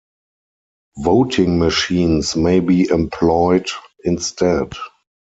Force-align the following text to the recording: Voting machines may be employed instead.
Voting 0.97 1.59
machines 1.59 2.35
may 2.35 2.59
be 2.59 2.89
employed 2.89 3.67
instead. 4.03 4.71